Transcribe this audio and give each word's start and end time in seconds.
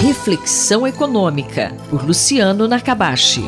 Reflexão 0.00 0.86
Econômica, 0.86 1.76
por 1.90 2.02
Luciano 2.06 2.66
Nakabashi. 2.66 3.42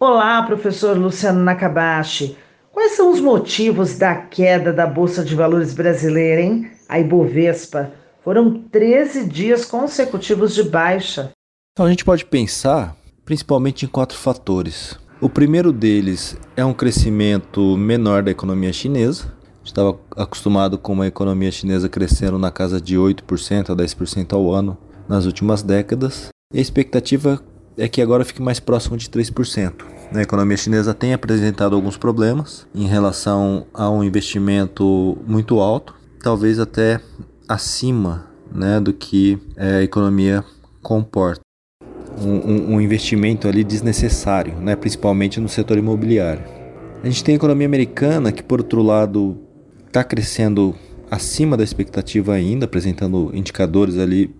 Olá, 0.00 0.42
professor 0.44 0.96
Luciano 0.96 1.42
Nakabashi. 1.42 2.38
Quais 2.72 2.92
são 2.92 3.12
os 3.12 3.20
motivos 3.20 3.98
da 3.98 4.14
queda 4.16 4.72
da 4.72 4.86
Bolsa 4.86 5.22
de 5.22 5.34
Valores 5.34 5.74
brasileira, 5.74 6.40
hein? 6.40 6.70
A 6.88 6.98
Ibovespa. 6.98 7.92
Foram 8.24 8.62
13 8.62 9.28
dias 9.28 9.66
consecutivos 9.66 10.54
de 10.54 10.62
baixa. 10.62 11.32
Então 11.72 11.84
a 11.84 11.90
gente 11.90 12.02
pode 12.02 12.24
pensar 12.24 12.96
principalmente 13.26 13.84
em 13.84 13.88
quatro 13.88 14.16
fatores. 14.16 14.98
O 15.20 15.28
primeiro 15.28 15.70
deles 15.70 16.34
é 16.56 16.64
um 16.64 16.72
crescimento 16.72 17.76
menor 17.76 18.22
da 18.22 18.30
economia 18.30 18.72
chinesa, 18.72 19.36
estava 19.64 19.98
acostumado 20.16 20.78
com 20.78 20.92
uma 20.92 21.06
economia 21.06 21.50
chinesa 21.50 21.88
crescendo 21.88 22.38
na 22.38 22.50
casa 22.50 22.80
de 22.80 22.96
8% 22.96 23.70
a 23.70 23.76
10% 23.76 24.32
ao 24.32 24.52
ano 24.52 24.76
nas 25.08 25.26
últimas 25.26 25.62
décadas. 25.62 26.28
E 26.52 26.58
a 26.58 26.62
expectativa 26.62 27.40
é 27.76 27.88
que 27.88 28.02
agora 28.02 28.24
fique 28.24 28.42
mais 28.42 28.58
próximo 28.58 28.96
de 28.96 29.08
3%. 29.08 29.84
A 30.12 30.22
economia 30.22 30.56
chinesa 30.56 30.94
tem 30.94 31.12
apresentado 31.12 31.76
alguns 31.76 31.96
problemas 31.96 32.66
em 32.74 32.86
relação 32.86 33.66
a 33.74 33.90
um 33.90 34.02
investimento 34.02 35.18
muito 35.26 35.60
alto, 35.60 35.94
talvez 36.22 36.58
até 36.58 37.00
acima 37.46 38.26
né, 38.52 38.80
do 38.80 38.92
que 38.92 39.38
é, 39.56 39.76
a 39.76 39.82
economia 39.82 40.42
comporta. 40.82 41.40
Um, 42.20 42.74
um, 42.74 42.80
investimento 42.80 43.46
ali 43.46 43.62
desnecessário, 43.62 44.54
né, 44.56 44.74
principalmente 44.74 45.38
no 45.38 45.48
setor 45.48 45.78
imobiliário. 45.78 46.42
A 47.02 47.06
gente 47.06 47.22
tem 47.22 47.34
a 47.34 47.36
economia 47.36 47.66
americana 47.66 48.32
que, 48.32 48.42
por 48.42 48.58
outro 48.58 48.82
lado, 48.82 49.38
está 49.88 50.04
crescendo 50.04 50.74
acima 51.10 51.56
da 51.56 51.64
expectativa 51.64 52.34
ainda, 52.34 52.66
apresentando 52.66 53.30
indicadores 53.34 53.98
ali 53.98 54.34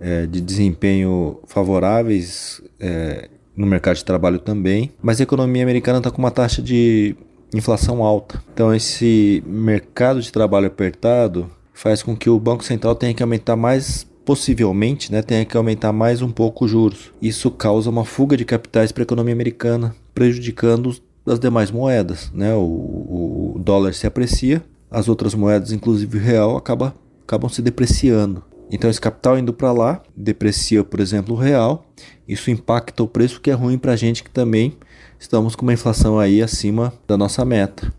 é, 0.00 0.26
de 0.26 0.40
desempenho 0.40 1.40
favoráveis 1.46 2.62
é, 2.80 3.28
no 3.56 3.66
mercado 3.66 3.96
de 3.96 4.04
trabalho 4.04 4.38
também, 4.38 4.90
mas 5.02 5.20
a 5.20 5.22
economia 5.22 5.62
americana 5.62 5.98
está 5.98 6.10
com 6.10 6.18
uma 6.18 6.30
taxa 6.30 6.62
de 6.62 7.16
inflação 7.54 8.02
alta. 8.02 8.42
Então 8.52 8.74
esse 8.74 9.42
mercado 9.46 10.20
de 10.20 10.32
trabalho 10.32 10.66
apertado 10.66 11.50
faz 11.72 12.02
com 12.02 12.16
que 12.16 12.30
o 12.30 12.38
Banco 12.38 12.64
Central 12.64 12.94
tenha 12.94 13.14
que 13.14 13.22
aumentar 13.22 13.56
mais 13.56 14.06
possivelmente, 14.24 15.12
né, 15.12 15.20
tenha 15.20 15.44
que 15.44 15.56
aumentar 15.56 15.92
mais 15.92 16.22
um 16.22 16.30
pouco 16.30 16.64
os 16.64 16.70
juros. 16.70 17.12
Isso 17.20 17.50
causa 17.50 17.90
uma 17.90 18.04
fuga 18.04 18.36
de 18.36 18.44
capitais 18.44 18.90
para 18.90 19.02
a 19.02 19.04
economia 19.04 19.34
americana, 19.34 19.94
prejudicando 20.14 20.96
as 21.26 21.38
demais 21.38 21.70
moedas, 21.70 22.30
né? 22.34 22.54
O, 22.54 23.54
o 23.56 23.60
dólar 23.62 23.94
se 23.94 24.06
aprecia 24.06 24.62
as 24.94 25.08
outras 25.08 25.34
moedas, 25.34 25.72
inclusive 25.72 26.16
o 26.16 26.20
real, 26.20 26.56
acaba, 26.56 26.94
acabam 27.24 27.50
se 27.50 27.60
depreciando. 27.60 28.42
Então 28.70 28.88
esse 28.88 29.00
capital 29.00 29.36
indo 29.38 29.52
para 29.52 29.72
lá, 29.72 30.02
deprecia, 30.16 30.84
por 30.84 31.00
exemplo, 31.00 31.34
o 31.34 31.38
real, 31.38 31.84
isso 32.26 32.50
impacta 32.50 33.02
o 33.02 33.08
preço 33.08 33.40
que 33.40 33.50
é 33.50 33.54
ruim 33.54 33.76
para 33.76 33.92
a 33.92 33.96
gente 33.96 34.22
que 34.22 34.30
também 34.30 34.76
estamos 35.18 35.56
com 35.56 35.62
uma 35.62 35.72
inflação 35.72 36.18
aí 36.18 36.40
acima 36.40 36.92
da 37.06 37.16
nossa 37.16 37.44
meta. 37.44 37.92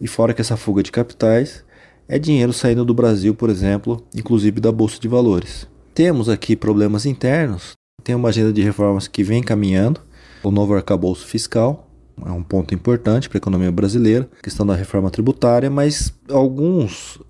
E 0.00 0.08
fora 0.08 0.34
que 0.34 0.40
essa 0.40 0.56
fuga 0.56 0.82
de 0.82 0.90
capitais 0.90 1.64
é 2.08 2.18
dinheiro 2.18 2.52
saindo 2.52 2.84
do 2.84 2.92
Brasil, 2.92 3.34
por 3.34 3.48
exemplo, 3.48 4.04
inclusive 4.14 4.60
da 4.60 4.72
bolsa 4.72 4.98
de 4.98 5.06
valores. 5.06 5.68
Temos 5.94 6.28
aqui 6.28 6.56
problemas 6.56 7.06
internos, 7.06 7.72
tem 8.02 8.14
uma 8.14 8.28
agenda 8.28 8.52
de 8.52 8.62
reformas 8.62 9.06
que 9.06 9.22
vem 9.22 9.42
caminhando, 9.42 10.00
o 10.42 10.50
novo 10.50 10.74
arcabouço 10.74 11.26
fiscal, 11.26 11.89
é 12.26 12.30
um 12.30 12.42
ponto 12.42 12.74
importante 12.74 13.28
para 13.28 13.36
a 13.36 13.40
economia 13.40 13.70
brasileira, 13.72 14.28
a 14.38 14.42
questão 14.42 14.66
da 14.66 14.74
reforma 14.74 15.10
tributária, 15.10 15.70
mas 15.70 16.12
alguns 16.28 17.20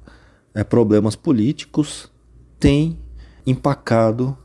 é, 0.54 0.64
problemas 0.64 1.16
políticos 1.16 2.10
têm 2.58 2.98
empacado 3.46 4.36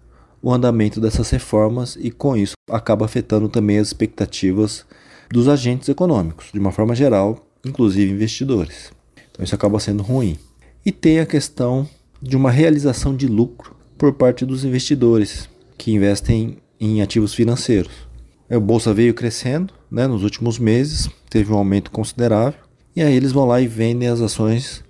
o 0.42 0.54
andamento 0.54 1.02
dessas 1.02 1.30
reformas 1.30 1.98
e 2.00 2.12
com 2.12 2.38
isso 2.38 2.54
acaba 2.70 3.06
afetando 3.06 3.50
também 3.50 3.80
as 3.80 3.88
expectativas 3.88 4.86
dos 5.30 5.48
agentes 5.48 5.90
econômicos, 5.90 6.48
de 6.54 6.59
uma 6.59 6.72
forma 6.72 6.96
geral, 6.96 7.48
inclusive 7.66 8.12
investidores. 8.12 8.92
Então 9.31 9.44
isso 9.44 9.56
acaba 9.56 9.80
sendo 9.80 10.03
ruim. 10.03 10.38
E 10.86 10.92
tem 10.92 11.19
a 11.19 11.25
questão 11.25 11.90
de 12.22 12.38
uma 12.38 12.52
realização 12.52 13.16
de 13.16 13.28
lucro 13.28 13.75
por 13.98 14.14
parte 14.14 14.46
dos 14.46 14.64
investidores 14.64 15.50
que 15.78 15.92
investem 15.92 16.58
em 16.80 17.02
ativos 17.02 17.34
financeiros. 17.34 18.05
A 18.50 18.59
bolsa 18.59 18.94
veio 18.94 19.13
crescendo 19.13 19.73
né, 19.89 20.06
nos 20.06 20.23
últimos 20.23 20.59
meses, 20.59 21.09
teve 21.29 21.51
um 21.51 21.57
aumento 21.57 21.89
considerável, 21.89 22.59
e 22.95 23.01
aí 23.01 23.16
eles 23.16 23.31
vão 23.31 23.45
lá 23.45 23.59
e 23.59 23.67
vendem 23.67 24.07
as 24.07 24.22
ações 24.22 24.83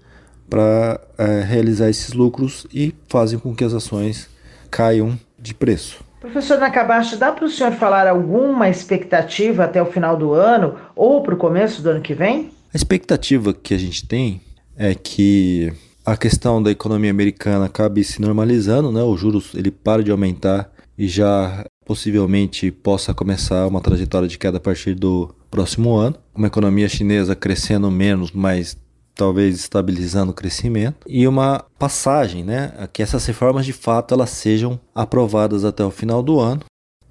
para 0.49 0.99
é, 1.17 1.41
realizar 1.41 1.89
esses 1.89 2.13
lucros 2.13 2.67
e 2.73 2.93
fazem 3.07 3.39
com 3.39 3.55
que 3.55 3.63
as 3.63 3.73
ações 3.73 4.29
caiam 4.69 5.17
de 5.39 5.53
preço. 5.53 6.03
Professor 6.19 6.59
Nakabashi, 6.59 7.17
dá 7.17 7.31
para 7.31 7.45
o 7.45 7.49
senhor 7.49 7.71
falar 7.73 8.07
alguma 8.07 8.69
expectativa 8.69 9.63
até 9.63 9.81
o 9.81 9.85
final 9.85 10.17
do 10.17 10.33
ano 10.33 10.75
ou 10.95 11.22
para 11.22 11.35
o 11.35 11.37
começo 11.37 11.81
do 11.81 11.89
ano 11.89 12.01
que 12.01 12.13
vem? 12.13 12.51
A 12.73 12.77
expectativa 12.77 13.53
que 13.53 13.73
a 13.73 13.77
gente 13.77 14.07
tem 14.07 14.41
é 14.75 14.93
que 14.93 15.72
a 16.05 16.17
questão 16.17 16.61
da 16.61 16.72
economia 16.72 17.11
americana 17.11 17.66
acabe 17.66 18.03
se 18.03 18.22
normalizando, 18.22 18.91
né? 18.91 19.01
O 19.01 19.16
juros 19.16 19.53
ele 19.55 19.72
para 19.72 20.03
de 20.03 20.11
aumentar 20.11 20.69
e 20.97 21.07
já 21.07 21.66
possivelmente 21.85 22.72
possa 22.72 23.13
começar 23.13 23.68
uma 23.68 23.79
trajetória 23.79 24.28
de 24.28 24.38
queda 24.38 24.57
a 24.57 24.59
partir 24.59 24.96
do 24.96 25.34
próximo 25.50 25.96
ano. 25.96 26.18
Uma 26.34 26.47
economia 26.47 26.90
chinesa 26.90 27.35
crescendo 27.35 27.90
menos, 27.91 28.31
mas 28.31 28.78
talvez 29.13 29.56
estabilizando 29.56 30.31
o 30.31 30.35
crescimento 30.35 31.07
e 31.07 31.25
uma 31.25 31.63
passagem, 31.79 32.44
né, 32.44 32.73
que 32.91 33.01
essas 33.01 33.25
reformas 33.25 33.66
de 33.66 33.72
fato 33.72 34.13
elas 34.13 34.31
sejam 34.31 34.78
aprovadas 34.94 35.63
até 35.63 35.85
o 35.85 35.91
final 35.91 36.22
do 36.22 36.40
ano 36.40 36.62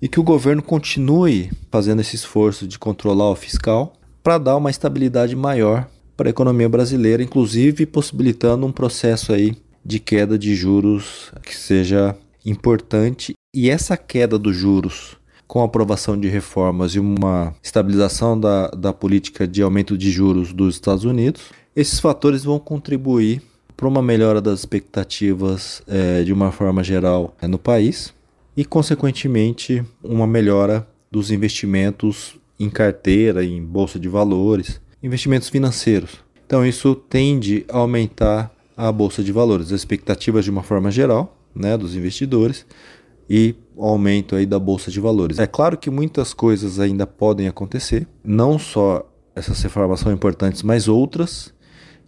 e 0.03 0.07
que 0.07 0.21
o 0.21 0.25
governo 0.25 0.63
continue 0.63 1.51
fazendo 1.71 2.01
esse 2.01 2.15
esforço 2.15 2.69
de 2.69 2.79
controlar 2.79 3.31
o 3.31 3.37
fiscal 3.37 3.95
para 4.23 4.37
dar 4.37 4.57
uma 4.57 4.71
estabilidade 4.71 5.35
maior 5.35 5.89
para 6.15 6.29
a 6.29 6.31
economia 6.31 6.69
brasileira, 6.69 7.23
inclusive 7.23 7.87
possibilitando 7.87 8.67
um 8.67 8.73
processo 8.73 9.33
aí 9.33 9.57
de 9.85 9.99
queda 9.99 10.39
de 10.39 10.55
juros 10.55 11.33
que 11.43 11.57
seja 11.57 12.17
importante 12.45 13.35
e 13.55 13.71
essa 13.71 13.97
queda 13.97 14.37
dos 14.37 14.57
juros, 14.57 15.17
com 15.47 15.63
a 15.63 15.67
aprovação 15.67 16.19
de 16.19 16.29
reformas 16.29 16.97
e 16.97 16.99
uma 16.99 17.55
estabilização 17.63 18.39
da, 18.39 18.67
da 18.69 18.93
política 18.93 19.47
de 19.47 19.63
aumento 19.63 19.97
de 19.97 20.11
juros 20.11 20.53
dos 20.53 20.75
Estados 20.75 21.05
Unidos, 21.05 21.43
esses 21.77 22.01
fatores 22.01 22.43
vão 22.43 22.59
contribuir 22.59 23.41
para 23.77 23.87
uma 23.87 24.03
melhora 24.03 24.41
das 24.41 24.61
expectativas 24.61 25.83
é, 25.87 26.25
de 26.25 26.33
uma 26.33 26.51
forma 26.51 26.83
geral 26.83 27.37
é, 27.41 27.47
no 27.47 27.59
país 27.59 28.13
e, 28.57 28.65
consequentemente, 28.65 29.85
uma 30.03 30.27
melhora 30.27 30.87
dos 31.11 31.31
investimentos 31.31 32.37
em 32.59 32.69
carteira, 32.69 33.45
em 33.45 33.63
bolsa 33.63 34.01
de 34.01 34.09
valores, 34.09 34.81
investimentos 35.01 35.49
financeiros. 35.49 36.17
Então, 36.45 36.67
isso 36.67 36.95
tende 36.95 37.65
a 37.69 37.79
aumentar 37.79 38.53
a 38.77 38.91
bolsa 38.91 39.23
de 39.23 39.31
valores, 39.31 39.67
as 39.67 39.81
expectativas 39.81 40.45
de 40.45 40.51
uma 40.51 40.63
forma 40.63 40.91
geral 40.91 41.37
né, 41.55 41.79
dos 41.79 41.95
investidores 41.95 42.67
e 43.29 43.55
o 43.77 43.85
aumento 43.85 44.37
aí 44.37 44.47
da 44.47 44.59
bolsa 44.59 44.91
de 44.91 45.01
valores. 45.01 45.39
É 45.39 45.47
claro 45.47 45.77
que 45.77 45.91
muitas 45.91 46.33
coisas 46.33 46.79
ainda 46.79 47.07
podem 47.07 47.49
acontecer, 47.49 48.07
não 48.23 48.59
só 48.59 49.09
essas 49.35 49.61
reformas 49.63 50.01
são 50.01 50.13
importantes, 50.13 50.63
mas 50.63 50.89
outras, 50.89 51.53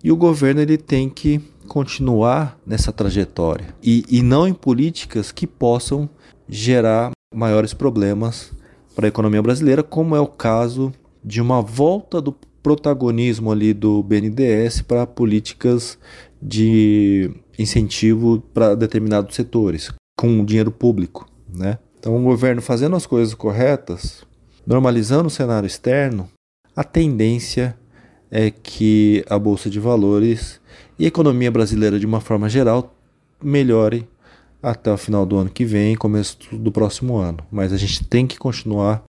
e 0.03 0.13
o 0.13 0.17
governo 0.17 0.61
ele 0.61 0.77
tem 0.77 1.09
que 1.09 1.41
continuar 1.67 2.59
nessa 2.65 2.93
trajetória 2.93 3.75
e, 3.83 4.05
e 4.09 4.23
não 4.23 4.47
em 4.47 4.55
políticas 4.55 5.33
que 5.33 5.47
possam 5.47 6.09
gerar 6.49 7.11
maiores 7.35 7.75
problemas 7.75 8.53
para 8.95 9.07
a 9.07 9.09
economia 9.09 9.43
brasileira, 9.43 9.83
como 9.83 10.15
é 10.15 10.21
o 10.21 10.27
caso 10.27 10.93
de 11.25 11.41
uma 11.41 11.61
volta 11.61 12.21
do 12.21 12.33
protagonismo 12.63 13.51
ali 13.51 13.75
do 13.75 14.03
BNDES 14.03 14.83
para 14.83 15.07
políticas 15.07 15.99
de 16.41 17.31
incentivo 17.59 18.41
para 18.55 18.75
determinados 18.75 19.35
setores, 19.35 19.93
com 20.17 20.45
dinheiro 20.45 20.71
público, 20.71 21.29
né? 21.49 21.79
Então, 21.99 22.17
o 22.17 22.23
governo 22.23 22.63
fazendo 22.63 22.97
as 22.97 23.07
coisas 23.07 23.35
corretas, 23.35 24.25
normalizando 24.67 25.27
o 25.27 25.31
cenário 25.31 25.67
externo, 25.67 26.29
a 26.75 26.85
tendência 26.85 27.77
é 28.31 28.51
que 28.51 29.25
a 29.29 29.39
bolsa 29.39 29.69
de 29.71 29.79
valores 29.79 30.61
e 30.99 31.05
a 31.05 31.09
economia 31.09 31.51
brasileira 31.51 31.99
de 31.99 32.07
uma 32.07 32.21
forma 32.21 32.49
geral 32.49 32.95
melhore 33.43 34.09
até 34.63 34.91
o 34.91 34.97
final 34.97 35.25
do 35.25 35.37
ano 35.37 35.51
que 35.51 35.65
vem, 35.65 35.95
começo 35.95 36.39
do 36.53 36.73
próximo 36.73 37.17
ano. 37.17 37.39
Mas 37.51 37.73
a 37.73 37.77
gente 37.77 38.05
tem 38.05 38.27
que 38.27 38.39
continuar 38.39 39.05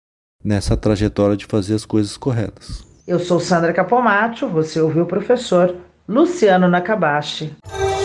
nessa 0.42 0.76
trajetória 0.76 1.36
de 1.36 1.46
fazer 1.46 1.74
as 1.74 1.84
coisas 1.84 2.16
corretas. 2.16 2.84
Eu 3.06 3.18
sou 3.18 3.40
Sandra 3.40 3.72
Capomatto, 3.72 4.48
você 4.48 4.80
ouviu 4.80 5.02
o 5.02 5.06
professor 5.06 5.76
Luciano 6.08 6.68
Nakabashi. 6.68 7.52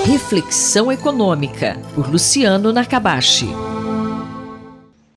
Reflexão 0.07 0.89
Econômica, 0.89 1.77
por 1.93 2.09
Luciano 2.09 2.71
Nakabashi. 2.71 3.49